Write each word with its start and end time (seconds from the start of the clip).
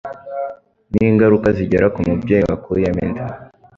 n'ingaruka 0.93 1.47
zigera 1.57 1.85
ku 1.93 1.99
mubyeyi 2.07 2.43
wakuyemo 2.49 2.99
inda 3.05 3.25